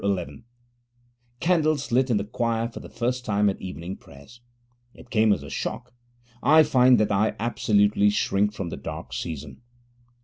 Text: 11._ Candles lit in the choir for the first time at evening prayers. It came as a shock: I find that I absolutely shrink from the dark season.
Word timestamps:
11._ 0.03 0.41
Candles 1.39 1.91
lit 1.91 2.09
in 2.09 2.17
the 2.17 2.23
choir 2.23 2.67
for 2.67 2.79
the 2.79 2.89
first 2.89 3.23
time 3.23 3.51
at 3.51 3.61
evening 3.61 3.95
prayers. 3.95 4.41
It 4.95 5.11
came 5.11 5.31
as 5.31 5.43
a 5.43 5.49
shock: 5.51 5.93
I 6.41 6.63
find 6.63 6.99
that 6.99 7.11
I 7.11 7.35
absolutely 7.39 8.09
shrink 8.09 8.51
from 8.51 8.69
the 8.69 8.77
dark 8.77 9.13
season. 9.13 9.61